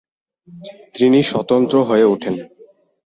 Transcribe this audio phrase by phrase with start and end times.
[0.95, 2.35] তিনি স্বতন্ত্র হয়ে ওঠেন।